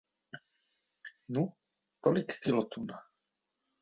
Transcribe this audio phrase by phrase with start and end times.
[1.37, 1.43] Nu,
[2.07, 2.87] tolik kilotun.